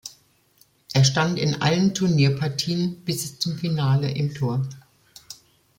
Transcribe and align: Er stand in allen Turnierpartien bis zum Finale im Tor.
Er 0.93 1.03
stand 1.03 1.37
in 1.37 1.61
allen 1.61 1.93
Turnierpartien 1.93 3.05
bis 3.05 3.37
zum 3.37 3.55
Finale 3.55 4.09
im 4.09 4.33
Tor. 4.33 4.67